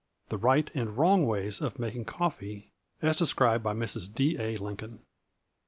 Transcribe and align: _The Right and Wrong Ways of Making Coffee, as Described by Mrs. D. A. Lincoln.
_The 0.31 0.41
Right 0.41 0.71
and 0.73 0.97
Wrong 0.97 1.27
Ways 1.27 1.61
of 1.61 1.77
Making 1.77 2.05
Coffee, 2.05 2.71
as 3.03 3.15
Described 3.17 3.63
by 3.63 3.75
Mrs. 3.75 4.11
D. 4.11 4.35
A. 4.39 4.57
Lincoln. 4.57 5.01